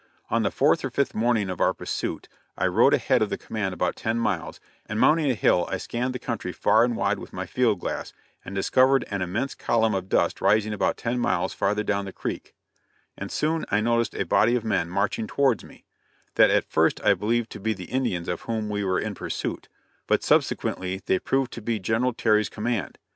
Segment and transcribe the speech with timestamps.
[0.31, 3.75] On the fourth or fifth morning of our pursuit, I rode ahead of the command
[3.75, 7.33] about ten miles, and mounting a hill I scanned the country far and wide with
[7.33, 8.11] my field glass,
[8.43, 12.55] and discovered an immense column of dust rising about ten miles further down the creek,
[13.15, 15.85] and soon I noticed a body of men marching towards me,
[16.33, 19.69] that at first I believed to be the Indians of whom we were in pursuit;
[20.07, 22.97] but subsequently they proved to be General Terry's command.